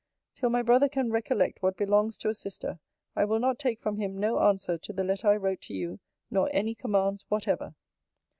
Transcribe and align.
Till 0.35 0.49
my 0.49 0.63
brother 0.63 0.89
can 0.89 1.11
recollect 1.11 1.61
what 1.61 1.77
belongs 1.77 2.17
to 2.17 2.29
a 2.29 2.33
sister, 2.33 2.79
I 3.15 3.23
will 3.23 3.37
not 3.37 3.59
take 3.59 3.79
from 3.79 3.97
him 3.97 4.19
no 4.19 4.39
answer 4.39 4.79
to 4.79 4.91
the 4.91 5.03
letter 5.03 5.27
I 5.27 5.37
wrote 5.37 5.61
to 5.69 5.75
you, 5.75 5.99
nor 6.31 6.49
any 6.51 6.73
commands 6.73 7.27
whatever. 7.29 7.75